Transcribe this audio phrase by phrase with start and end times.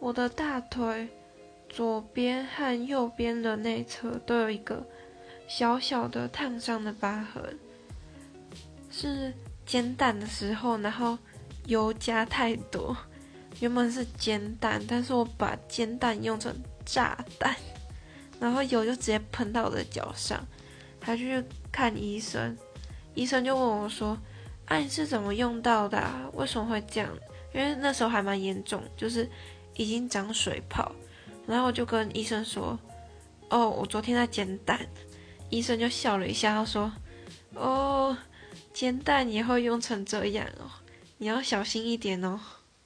[0.00, 1.08] 我的大腿
[1.68, 4.86] 左边和右边的内侧都有一个
[5.48, 7.58] 小小的烫伤的疤痕，
[8.90, 9.32] 是
[9.66, 11.18] 煎蛋的时候，然后
[11.66, 12.96] 油加太多。
[13.60, 16.54] 原本是煎蛋，但是我把煎蛋用成
[16.86, 17.56] 炸弹，
[18.38, 20.46] 然后油就直接喷到我的脚上，
[21.00, 21.42] 还去
[21.72, 22.56] 看医生。
[23.14, 24.16] 医生就问我说
[24.66, 26.00] ：“啊，你是怎么用到的？
[26.34, 27.10] 为什么会这样？”
[27.52, 29.28] 因为那时候还蛮严重，就是
[29.78, 30.92] 已经长水泡。
[31.46, 32.78] 然后我就跟医生说
[33.48, 34.86] ：“哦，我昨天在煎蛋。”
[35.48, 36.92] 医生就笑了一下，他说
[37.56, 38.14] ：“哦，
[38.74, 40.68] 煎蛋也会用成这样哦，
[41.16, 42.38] 你要小心一点哦。”